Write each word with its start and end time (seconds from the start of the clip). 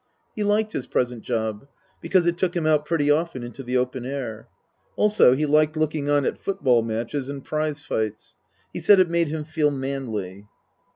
He 0.35 0.43
liked 0.43 0.71
his 0.71 0.87
present 0.87 1.21
job, 1.21 1.67
because 2.01 2.25
it 2.25 2.35
took 2.35 2.55
him 2.55 2.65
out 2.65 2.85
pretty 2.87 3.11
often 3.11 3.43
into 3.43 3.61
the 3.61 3.77
open 3.77 4.03
air. 4.03 4.47
Also 4.95 5.35
he 5.35 5.45
liked 5.45 5.77
looking 5.77 6.09
on 6.09 6.25
at 6.25 6.39
football 6.39 6.81
matches 6.81 7.29
and 7.29 7.45
prize 7.45 7.85
fights. 7.85 8.35
He 8.73 8.79
said 8.79 8.99
it 8.99 9.11
made 9.11 9.27
him 9.27 9.43
feel 9.43 9.69
manly. 9.69 10.47